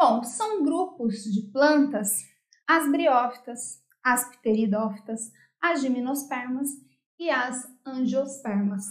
Bom, 0.00 0.22
são 0.24 0.62
grupos 0.64 1.24
de 1.24 1.42
plantas, 1.52 2.24
as 2.66 2.90
briófitas, 2.90 3.82
as 4.02 4.24
pteridófitas, 4.30 5.30
as 5.60 5.82
gimnospermas 5.82 6.68
e 7.18 7.28
as 7.28 7.68
angiospermas. 7.84 8.84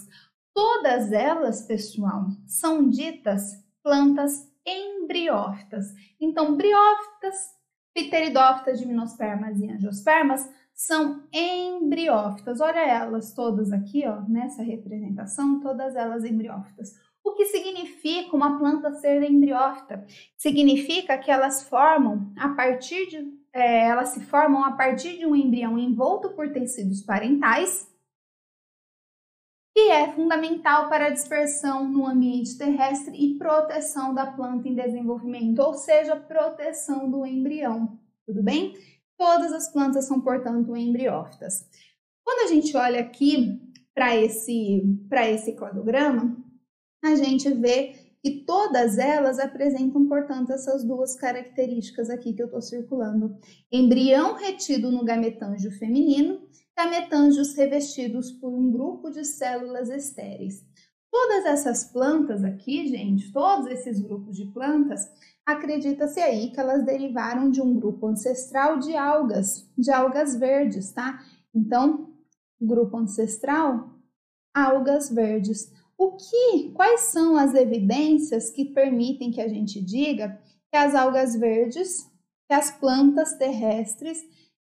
Todas 0.54 1.10
elas, 1.10 1.66
pessoal, 1.66 2.26
são 2.46 2.88
ditas 2.88 3.64
plantas 3.82 4.48
embriófitas. 4.64 5.86
Então, 6.20 6.56
briófitas, 6.56 7.36
pteridófitas, 7.92 8.78
gimnospermas 8.78 9.58
e 9.60 9.68
angiospermas 9.68 10.48
são 10.78 11.24
embriófitas. 11.32 12.60
Olha 12.60 12.78
elas 12.78 13.32
todas 13.32 13.72
aqui, 13.72 14.06
ó, 14.06 14.20
nessa 14.28 14.62
representação, 14.62 15.58
todas 15.58 15.96
elas 15.96 16.24
embriófitas. 16.24 16.94
O 17.24 17.34
que 17.34 17.46
significa 17.46 18.36
uma 18.36 18.56
planta 18.58 18.92
ser 18.92 19.20
embriófita? 19.24 20.06
Significa 20.36 21.18
que 21.18 21.32
elas 21.32 21.64
formam 21.64 22.32
a 22.38 22.50
partir 22.50 23.08
de 23.08 23.36
é, 23.52 23.88
elas 23.88 24.10
se 24.10 24.20
formam 24.20 24.62
a 24.62 24.72
partir 24.72 25.18
de 25.18 25.26
um 25.26 25.34
embrião 25.34 25.78
envolto 25.78 26.30
por 26.30 26.52
tecidos 26.52 27.00
parentais, 27.00 27.90
que 29.74 29.90
é 29.90 30.12
fundamental 30.12 30.88
para 30.88 31.06
a 31.06 31.10
dispersão 31.10 31.88
no 31.88 32.06
ambiente 32.06 32.56
terrestre 32.56 33.16
e 33.16 33.36
proteção 33.36 34.14
da 34.14 34.30
planta 34.30 34.68
em 34.68 34.74
desenvolvimento, 34.74 35.58
ou 35.60 35.74
seja, 35.74 36.14
proteção 36.14 37.10
do 37.10 37.26
embrião. 37.26 37.98
Tudo 38.26 38.42
bem? 38.42 38.74
Todas 39.18 39.52
as 39.52 39.72
plantas 39.72 40.04
são, 40.06 40.20
portanto, 40.20 40.76
embriófitas. 40.76 41.68
Quando 42.24 42.48
a 42.48 42.54
gente 42.54 42.76
olha 42.76 43.00
aqui 43.00 43.60
para 43.92 44.16
esse, 44.16 44.82
esse 45.10 45.52
cladograma, 45.56 46.36
a 47.04 47.16
gente 47.16 47.52
vê 47.54 47.94
que 48.22 48.44
todas 48.44 48.98
elas 48.98 49.38
apresentam, 49.38 50.06
portanto, 50.08 50.52
essas 50.52 50.84
duas 50.84 51.16
características 51.16 52.10
aqui 52.10 52.32
que 52.32 52.42
eu 52.42 52.46
estou 52.46 52.62
circulando. 52.62 53.36
Embrião 53.72 54.34
retido 54.34 54.90
no 54.90 55.04
gametângio 55.04 55.70
feminino, 55.72 56.40
gametângios 56.76 57.54
revestidos 57.54 58.30
por 58.30 58.52
um 58.52 58.70
grupo 58.70 59.10
de 59.10 59.24
células 59.24 59.88
estéreis. 59.88 60.67
Todas 61.10 61.46
essas 61.46 61.84
plantas 61.84 62.44
aqui, 62.44 62.86
gente, 62.86 63.32
todos 63.32 63.66
esses 63.66 64.00
grupos 64.00 64.36
de 64.36 64.46
plantas, 64.46 65.10
acredita-se 65.44 66.20
aí 66.20 66.50
que 66.50 66.60
elas 66.60 66.84
derivaram 66.84 67.50
de 67.50 67.62
um 67.62 67.74
grupo 67.74 68.06
ancestral 68.06 68.78
de 68.78 68.94
algas, 68.94 69.66
de 69.76 69.90
algas 69.90 70.36
verdes, 70.36 70.92
tá? 70.92 71.24
Então, 71.54 72.12
grupo 72.60 72.98
ancestral, 72.98 73.90
algas 74.54 75.08
verdes. 75.08 75.72
O 75.96 76.16
que, 76.16 76.70
quais 76.74 77.12
são 77.12 77.36
as 77.36 77.54
evidências 77.54 78.50
que 78.50 78.66
permitem 78.66 79.30
que 79.30 79.40
a 79.40 79.48
gente 79.48 79.80
diga 79.80 80.38
que 80.70 80.76
as 80.76 80.94
algas 80.94 81.34
verdes, 81.34 82.04
que 82.46 82.54
as 82.54 82.70
plantas 82.70 83.32
terrestres 83.38 84.18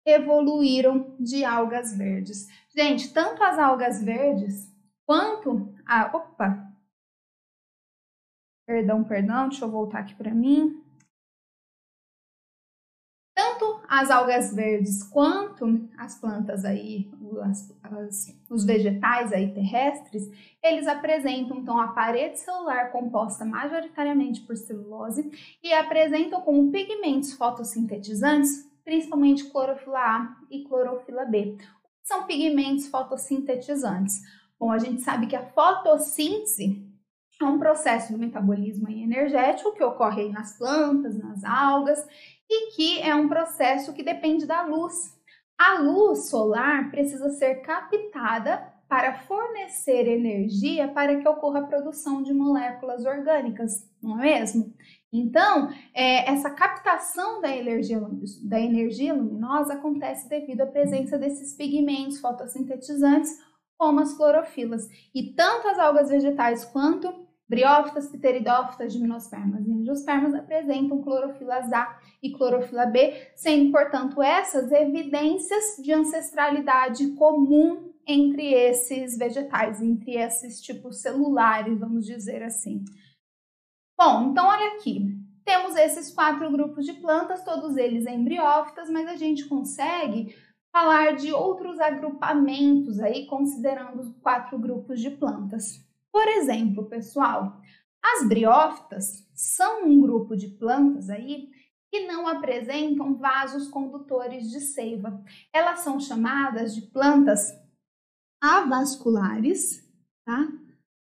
evoluíram 0.06 1.16
de 1.18 1.46
algas 1.46 1.96
verdes? 1.96 2.48
Gente, 2.76 3.14
tanto 3.14 3.42
as 3.42 3.58
algas 3.58 4.04
verdes 4.04 4.73
quanto 5.06 5.74
a. 5.86 6.16
Opa! 6.16 6.72
Perdão, 8.66 9.04
perdão, 9.04 9.50
deixa 9.50 9.66
eu 9.66 9.72
voltar 9.72 10.00
aqui 10.00 10.16
para 10.16 10.34
mim 10.34 10.84
tanto 13.64 13.82
as 13.88 14.10
algas 14.12 14.54
verdes 14.54 15.04
quanto 15.04 15.90
as 15.98 16.20
plantas 16.20 16.64
aí, 16.64 17.12
as, 17.44 17.76
as, 17.84 18.40
os 18.50 18.64
vegetais 18.64 19.34
aí 19.34 19.54
terrestres, 19.54 20.30
eles 20.62 20.88
apresentam 20.88 21.58
então 21.58 21.80
a 21.80 21.90
parede 21.90 22.40
celular 22.40 22.92
composta 22.92 23.44
majoritariamente 23.44 24.42
por 24.42 24.56
celulose 24.56 25.58
e 25.64 25.74
apresentam 25.74 26.42
como 26.42 26.72
pigmentos 26.72 27.34
fotossintetizantes, 27.34 28.70
principalmente 28.84 29.50
clorofila 29.50 30.00
A 30.00 30.38
e 30.50 30.64
clorofila 30.64 31.26
B. 31.26 31.58
São 32.04 32.26
pigmentos 32.26 32.88
fotossintetizantes. 32.88 34.22
Bom, 34.64 34.72
a 34.72 34.80
gente 34.80 35.02
sabe 35.02 35.28
que 35.28 35.36
a 35.36 35.46
fotossíntese 35.48 36.90
é 37.42 37.44
um 37.44 37.60
processo 37.60 38.14
do 38.14 38.18
metabolismo 38.18 38.90
energético 38.90 39.74
que 39.74 39.84
ocorre 39.84 40.30
nas 40.30 40.58
plantas, 40.58 41.20
nas 41.20 41.44
algas, 41.44 42.00
e 42.50 42.74
que 42.74 43.02
é 43.02 43.14
um 43.14 43.28
processo 43.28 43.92
que 43.92 44.02
depende 44.02 44.46
da 44.46 44.66
luz. 44.66 45.20
A 45.58 45.80
luz 45.82 46.30
solar 46.30 46.90
precisa 46.92 47.30
ser 47.32 47.56
captada 47.56 48.74
para 48.88 49.20
fornecer 49.24 50.08
energia 50.08 50.88
para 50.88 51.20
que 51.20 51.28
ocorra 51.28 51.60
a 51.60 51.68
produção 51.68 52.24
de 52.24 52.34
moléculas 52.34 53.04
orgânicas, 53.04 53.86
não 54.02 54.18
é 54.22 54.40
mesmo? 54.40 54.74
Então, 55.12 55.70
é, 55.94 56.32
essa 56.32 56.50
captação 56.50 57.42
da 57.42 57.54
energia, 57.54 58.02
da 58.44 58.62
energia 58.62 59.14
luminosa 59.14 59.74
acontece 59.74 60.30
devido 60.30 60.62
à 60.62 60.68
presença 60.68 61.18
desses 61.18 61.54
pigmentos 61.54 62.22
fotossintetizantes, 62.22 63.30
como 63.78 64.00
as 64.00 64.14
clorofilas. 64.14 64.88
E 65.14 65.34
tanto 65.34 65.68
as 65.68 65.80
algas 65.80 66.10
vegetais 66.10 66.66
quanto 66.66 67.24
Briófitas, 67.54 68.08
pteridófitas, 68.08 68.94
gimnospermas 68.94 69.68
e 69.68 69.72
angiospermas 69.72 70.34
apresentam 70.34 71.04
clorofilas 71.04 71.72
A 71.74 72.00
e 72.22 72.32
clorofila 72.32 72.86
B, 72.86 73.14
sendo, 73.36 73.72
portanto, 73.72 74.24
essas 74.24 74.72
evidências 74.72 75.76
de 75.84 75.92
ancestralidade 75.92 77.12
comum 77.16 77.94
entre 78.08 78.54
esses 78.54 79.18
vegetais, 79.18 79.82
entre 79.82 80.16
esses 80.16 80.62
tipos 80.62 81.02
celulares, 81.02 81.80
vamos 81.80 82.06
dizer 82.06 82.42
assim. 82.42 82.84
Bom, 83.96 84.32
então 84.32 84.48
olha 84.48 84.76
aqui. 84.76 85.16
Temos 85.46 85.76
esses 85.76 86.12
quatro 86.12 86.50
grupos 86.50 86.86
de 86.86 86.94
plantas, 86.94 87.44
todos 87.44 87.76
eles 87.76 88.08
embriófitas, 88.08 88.90
mas 88.90 89.08
a 89.08 89.16
gente 89.16 89.48
consegue 89.48 90.34
falar 90.74 91.16
de 91.16 91.32
outros 91.32 91.80
agrupamentos 91.80 93.00
aí, 93.00 93.28
considerando 93.28 94.02
os 94.02 94.12
quatro 94.18 94.58
grupos 94.58 95.00
de 95.00 95.12
plantas. 95.12 95.80
Por 96.12 96.28
exemplo, 96.28 96.90
pessoal, 96.90 97.62
as 98.04 98.28
briófitas 98.28 99.30
são 99.36 99.86
um 99.86 100.02
grupo 100.02 100.36
de 100.36 100.48
plantas 100.48 101.12
aí 101.12 101.52
que 101.92 102.08
não 102.08 102.28
apresentam 102.28 103.16
vasos 103.16 103.68
condutores 103.68 104.50
de 104.50 104.60
seiva. 104.60 105.24
Elas 105.54 105.82
são 105.82 106.00
chamadas 106.00 106.74
de 106.74 106.82
plantas 106.82 107.56
avasculares, 108.42 109.88
tá? 110.26 110.48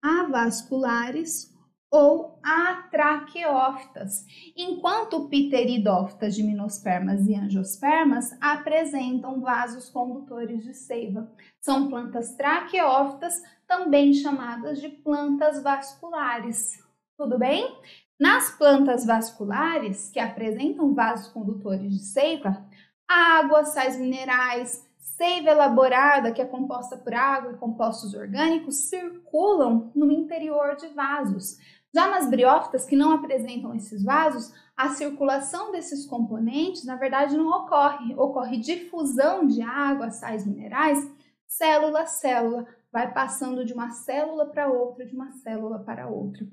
Avasculares 0.00 1.52
ou 1.90 2.38
atraqueófitas, 2.42 4.26
enquanto 4.54 5.28
pteridófitas, 5.28 6.34
gimnospermas 6.34 7.26
e 7.26 7.34
angiospermas 7.34 8.36
apresentam 8.40 9.40
vasos 9.40 9.88
condutores 9.88 10.62
de 10.64 10.74
seiva. 10.74 11.30
São 11.60 11.88
plantas 11.88 12.34
traqueófitas, 12.34 13.40
também 13.66 14.12
chamadas 14.12 14.80
de 14.80 14.88
plantas 14.88 15.62
vasculares. 15.62 16.78
Tudo 17.16 17.38
bem? 17.38 17.76
Nas 18.20 18.50
plantas 18.50 19.06
vasculares, 19.06 20.10
que 20.10 20.20
apresentam 20.20 20.94
vasos 20.94 21.28
condutores 21.28 21.90
de 21.90 22.00
seiva, 22.00 22.66
água, 23.06 23.64
sais 23.64 23.98
minerais, 23.98 24.86
seiva 24.98 25.50
elaborada, 25.50 26.32
que 26.32 26.40
é 26.40 26.44
composta 26.44 26.96
por 26.96 27.12
água 27.12 27.52
e 27.52 27.56
compostos 27.56 28.14
orgânicos, 28.14 28.88
circulam 28.88 29.90
no 29.94 30.12
interior 30.12 30.76
de 30.76 30.88
vasos. 30.88 31.58
Já 31.94 32.08
nas 32.08 32.28
briófitas, 32.28 32.84
que 32.84 32.96
não 32.96 33.12
apresentam 33.12 33.74
esses 33.74 34.02
vasos, 34.04 34.52
a 34.76 34.90
circulação 34.90 35.72
desses 35.72 36.06
componentes, 36.06 36.84
na 36.84 36.96
verdade, 36.96 37.36
não 37.36 37.48
ocorre. 37.48 38.14
Ocorre 38.14 38.58
difusão 38.58 39.46
de 39.46 39.62
água, 39.62 40.10
sais 40.10 40.46
minerais, 40.46 41.10
célula 41.46 42.02
a 42.02 42.06
célula, 42.06 42.66
vai 42.92 43.12
passando 43.12 43.64
de 43.64 43.72
uma 43.72 43.90
célula 43.90 44.46
para 44.46 44.70
outra, 44.70 45.06
de 45.06 45.14
uma 45.14 45.32
célula 45.32 45.78
para 45.78 46.08
outra. 46.08 46.46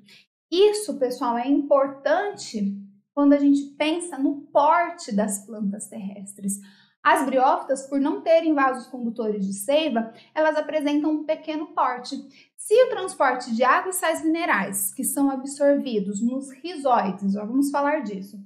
Isso, 0.49 0.97
pessoal, 0.97 1.37
é 1.37 1.47
importante 1.47 2.73
quando 3.13 3.33
a 3.33 3.37
gente 3.37 3.61
pensa 3.77 4.17
no 4.17 4.41
porte 4.47 5.13
das 5.13 5.45
plantas 5.45 5.87
terrestres. 5.87 6.59
As 7.05 7.23
briófitas, 7.23 7.83
por 7.83 8.01
não 8.01 8.21
terem 8.21 8.55
vasos 8.55 8.87
condutores 8.87 9.45
de 9.45 9.53
seiva, 9.53 10.11
elas 10.33 10.57
apresentam 10.57 11.11
um 11.11 11.23
pequeno 11.23 11.67
porte. 11.67 12.17
Se 12.57 12.73
o 12.85 12.89
transporte 12.89 13.55
de 13.55 13.63
água 13.63 13.91
e 13.91 13.93
sais 13.93 14.23
minerais, 14.23 14.91
que 14.91 15.03
são 15.03 15.29
absorvidos 15.29 16.19
nos 16.19 16.49
rizoides, 16.49 17.35
ó, 17.35 17.45
vamos 17.45 17.69
falar 17.69 17.99
disso, 17.99 18.39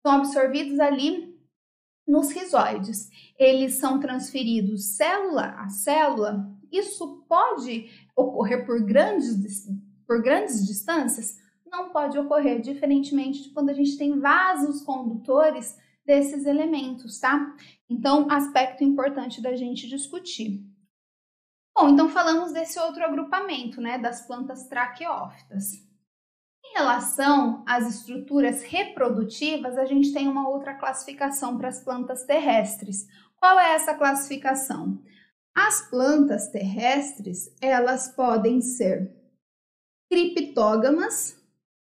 são 0.00 0.12
absorvidos 0.12 0.80
ali 0.80 1.38
nos 2.08 2.30
rizoides, 2.30 3.10
eles 3.38 3.74
são 3.74 4.00
transferidos 4.00 4.96
célula 4.96 5.54
a 5.58 5.68
célula, 5.68 6.50
isso 6.72 7.22
pode 7.28 7.90
ocorrer 8.16 8.64
por 8.64 8.82
grandes, 8.82 9.68
por 10.06 10.22
grandes 10.22 10.66
distâncias? 10.66 11.36
Não 11.70 11.90
pode 11.90 12.18
ocorrer, 12.18 12.62
diferentemente 12.62 13.42
de 13.42 13.50
quando 13.50 13.68
a 13.68 13.74
gente 13.74 13.98
tem 13.98 14.18
vasos 14.18 14.80
condutores 14.80 15.76
desses 16.06 16.46
elementos, 16.46 17.18
tá? 17.18 17.54
Então, 17.88 18.30
aspecto 18.30 18.82
importante 18.82 19.40
da 19.40 19.54
gente 19.54 19.88
discutir. 19.88 20.64
Bom, 21.76 21.90
então 21.90 22.08
falamos 22.08 22.52
desse 22.52 22.78
outro 22.78 23.04
agrupamento, 23.04 23.80
né, 23.80 23.98
das 23.98 24.26
plantas 24.26 24.66
traqueófitas. 24.66 25.72
Em 26.64 26.74
relação 26.74 27.62
às 27.66 27.86
estruturas 27.86 28.62
reprodutivas, 28.62 29.76
a 29.78 29.84
gente 29.84 30.12
tem 30.12 30.26
uma 30.26 30.48
outra 30.48 30.74
classificação 30.74 31.56
para 31.56 31.68
as 31.68 31.82
plantas 31.84 32.24
terrestres. 32.24 33.06
Qual 33.36 33.58
é 33.60 33.74
essa 33.74 33.94
classificação? 33.94 34.98
As 35.54 35.88
plantas 35.88 36.48
terrestres, 36.48 37.54
elas 37.60 38.08
podem 38.08 38.60
ser 38.60 39.14
criptógamas 40.10 41.36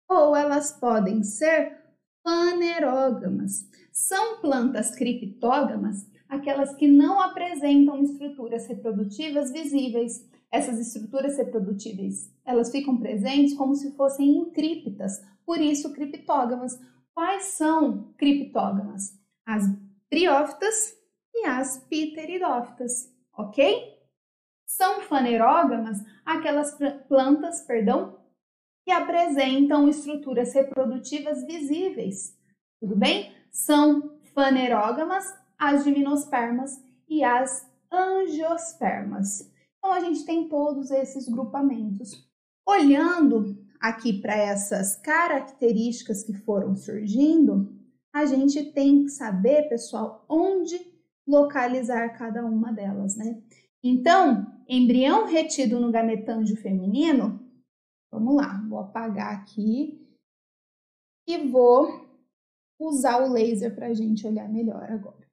ou 0.09 0.37
elas 0.37 0.73
podem 0.73 1.23
ser 1.23 1.83
fanerógamas. 2.23 3.69
São 3.94 4.41
plantas 4.41 4.93
criptógamas 4.93 6.05
aquelas 6.29 6.75
que 6.75 6.88
não 6.88 7.20
apresentam 7.20 8.02
estruturas 8.02 8.67
reprodutivas 8.67 9.52
visíveis. 9.52 10.29
Essas 10.50 10.81
estruturas 10.81 11.37
reprodutíveis, 11.37 12.29
elas 12.44 12.73
ficam 12.73 12.96
presentes 12.96 13.55
como 13.55 13.76
se 13.76 13.94
fossem 13.96 14.37
encriptas, 14.37 15.25
por 15.46 15.61
isso 15.61 15.93
criptógamas. 15.93 16.76
Quais 17.14 17.44
são 17.56 18.12
criptógamas? 18.19 19.17
As 19.46 19.62
briófitas 20.11 20.96
e 21.32 21.46
as 21.46 21.79
pteridófitas, 21.85 23.12
ok? 23.32 23.94
São 24.67 25.02
fanerógamas 25.02 25.99
aquelas 26.25 26.76
plantas, 27.06 27.61
perdão, 27.61 28.19
que 28.85 28.91
apresentam 28.91 29.88
estruturas 29.88 30.52
reprodutivas 30.52 31.44
visíveis, 31.46 32.37
tudo 32.81 32.96
bem? 32.96 33.44
São 33.55 34.19
fanerógamas 34.35 35.33
as 35.56 35.85
gimnospermas 35.85 36.83
e 37.09 37.23
as 37.23 37.71
angiospermas. 37.91 39.49
Então 39.79 39.93
a 39.93 40.01
gente 40.01 40.27
tem 40.27 40.49
todos 40.49 40.91
esses 40.91 41.29
grupamentos. 41.29 42.29
Olhando 42.67 43.65
aqui 43.81 44.21
para 44.21 44.35
essas 44.35 44.97
características 44.97 46.25
que 46.25 46.33
foram 46.33 46.75
surgindo, 46.75 47.73
a 48.12 48.25
gente 48.25 48.73
tem 48.73 49.05
que 49.05 49.11
saber, 49.11 49.69
pessoal, 49.69 50.25
onde 50.29 50.77
localizar 51.25 52.09
cada 52.19 52.45
uma 52.45 52.73
delas, 52.73 53.17
né? 53.17 53.41
Então, 53.83 54.53
embrião 54.69 55.27
retido 55.27 55.79
no 55.79 55.93
gametângio 55.93 56.56
feminino, 56.56 57.41
vamos 58.11 58.35
lá, 58.35 58.65
vou 58.69 58.81
apagar 58.81 59.33
aqui 59.35 60.05
e 61.27 61.39
vou 61.47 62.04
usar 62.79 63.23
o 63.23 63.32
laser 63.32 63.75
para 63.75 63.87
a 63.87 63.94
gente 63.94 64.26
olhar 64.26 64.49
melhor 64.49 64.91
agora. 64.91 65.25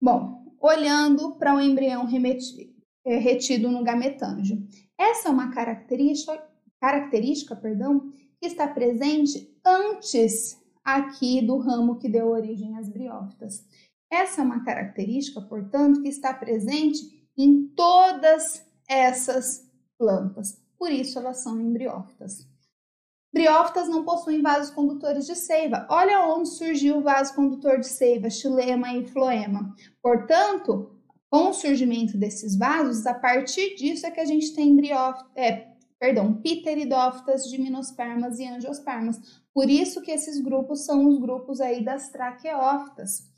Bom, 0.00 0.44
olhando 0.60 1.36
para 1.36 1.54
o 1.54 1.60
embrião 1.60 2.06
remetido, 2.06 2.72
é, 3.04 3.16
retido 3.16 3.70
no 3.70 3.82
gametângio. 3.82 4.66
Essa 4.98 5.28
é 5.28 5.32
uma 5.32 5.52
característica, 5.52 6.46
característica 6.80 7.56
perdão, 7.56 8.10
que 8.40 8.46
está 8.46 8.68
presente 8.68 9.56
antes 9.64 10.58
aqui 10.84 11.42
do 11.42 11.58
ramo 11.58 11.98
que 11.98 12.08
deu 12.08 12.28
origem 12.28 12.76
às 12.76 12.88
briófitas. 12.88 13.64
Essa 14.10 14.40
é 14.40 14.44
uma 14.44 14.64
característica, 14.64 15.40
portanto, 15.40 16.00
que 16.00 16.08
está 16.08 16.32
presente 16.32 17.28
em 17.36 17.68
todas 17.68 18.64
essas 18.88 19.68
plantas. 19.98 20.62
Por 20.78 20.90
isso 20.90 21.18
elas 21.18 21.42
são 21.42 21.60
embriófitas. 21.60 22.48
Briófitas 23.32 23.88
não 23.88 24.04
possuem 24.04 24.40
vasos 24.40 24.70
condutores 24.70 25.26
de 25.26 25.34
seiva. 25.34 25.86
Olha 25.90 26.26
onde 26.26 26.48
surgiu 26.48 26.98
o 26.98 27.02
vaso 27.02 27.34
condutor 27.34 27.78
de 27.78 27.86
seiva, 27.86 28.30
xilema 28.30 28.94
e 28.94 29.06
floema. 29.06 29.74
Portanto, 30.02 30.98
com 31.30 31.50
o 31.50 31.52
surgimento 31.52 32.16
desses 32.16 32.56
vasos, 32.56 33.06
a 33.06 33.12
partir 33.12 33.74
disso 33.76 34.06
é 34.06 34.10
que 34.10 34.20
a 34.20 34.24
gente 34.24 34.54
tem 34.54 34.74
briófitas, 34.74 35.30
é, 35.36 35.68
perdão, 35.98 36.34
pteridófitas, 36.34 37.50
gimnospermas 37.50 38.38
e 38.38 38.46
angiospermas. 38.46 39.20
Por 39.52 39.68
isso 39.68 40.00
que 40.00 40.10
esses 40.10 40.40
grupos 40.40 40.86
são 40.86 41.06
os 41.06 41.18
grupos 41.18 41.60
aí 41.60 41.84
das 41.84 42.10
traqueófitas. 42.10 43.28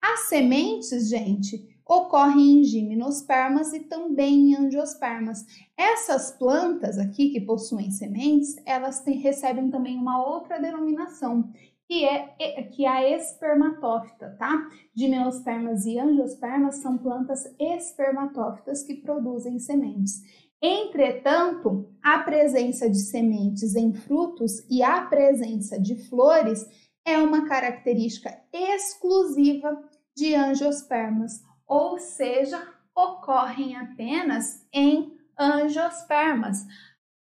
As 0.00 0.28
sementes, 0.28 1.08
gente, 1.08 1.79
ocorrem 1.90 2.60
em 2.60 2.62
gimnospermas 2.62 3.72
e 3.72 3.80
também 3.80 4.52
em 4.52 4.54
angiospermas. 4.54 5.44
Essas 5.76 6.30
plantas 6.30 6.96
aqui 6.96 7.30
que 7.30 7.40
possuem 7.40 7.90
sementes, 7.90 8.54
elas 8.64 9.04
recebem 9.04 9.68
também 9.70 9.98
uma 9.98 10.24
outra 10.24 10.60
denominação, 10.60 11.50
que 11.88 12.04
é, 12.04 12.28
que 12.70 12.84
é 12.84 12.88
a 12.88 13.16
espermatófita, 13.16 14.36
tá? 14.38 14.68
Gimnospermas 14.94 15.84
e 15.84 15.98
angiospermas 15.98 16.76
são 16.76 16.96
plantas 16.96 17.44
espermatófitas 17.58 18.84
que 18.84 18.94
produzem 18.94 19.58
sementes. 19.58 20.22
Entretanto, 20.62 21.90
a 22.00 22.20
presença 22.20 22.88
de 22.88 23.00
sementes 23.00 23.74
em 23.74 23.92
frutos 23.92 24.64
e 24.70 24.80
a 24.80 25.02
presença 25.02 25.80
de 25.80 25.96
flores 26.08 26.64
é 27.04 27.18
uma 27.18 27.48
característica 27.48 28.30
exclusiva 28.52 29.82
de 30.14 30.36
angiospermas 30.36 31.49
ou 31.70 32.00
seja, 32.00 32.66
ocorrem 32.92 33.76
apenas 33.76 34.66
em 34.72 35.16
angiospermas. 35.38 36.66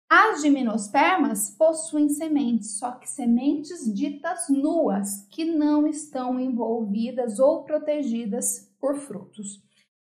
As 0.09 0.41
gimnospermas 0.41 1.51
possuem 1.51 2.09
sementes, 2.09 2.79
só 2.79 2.93
que 2.93 3.11
sementes 3.11 3.93
ditas 3.93 4.49
nuas, 4.49 5.27
que 5.29 5.45
não 5.45 5.89
estão 5.89 6.39
envolvidas 6.39 7.41
ou 7.41 7.65
protegidas 7.65 8.73
por 8.81 8.95
frutos. 8.95 9.61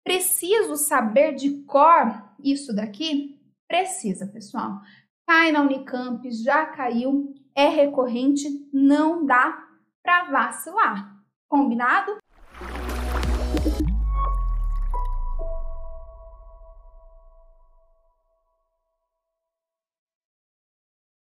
Preciso 0.03 0.75
saber 0.75 1.33
de 1.33 1.63
cor 1.63 2.35
isso 2.43 2.75
daqui? 2.75 3.39
Precisa, 3.69 4.27
pessoal. 4.27 4.81
Cai 5.25 5.53
na 5.53 5.61
Unicamp, 5.61 6.29
já 6.29 6.65
caiu, 6.65 7.33
é 7.55 7.69
recorrente, 7.69 8.69
não 8.73 9.25
dá 9.25 9.65
para 10.03 10.25
vacilar. 10.25 11.23
Combinado? 11.47 12.17